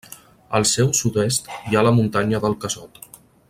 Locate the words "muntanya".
1.99-2.41